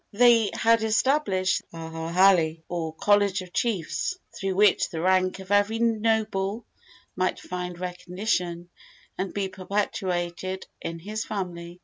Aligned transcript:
They 0.11 0.49
had 0.55 0.81
established 0.81 1.61
the 1.71 1.77
Aha 1.77 2.31
alii, 2.35 2.63
or 2.67 2.91
college 2.95 3.43
of 3.43 3.53
chiefs, 3.53 4.17
through 4.33 4.55
which 4.55 4.89
the 4.89 4.99
rank 4.99 5.37
of 5.37 5.51
every 5.51 5.77
noble 5.77 6.65
might 7.15 7.39
find 7.39 7.77
recognition, 7.79 8.69
and 9.15 9.31
be 9.31 9.47
perpetuated 9.47 10.65
in 10.81 10.97
his 10.97 11.23
family. 11.23 11.79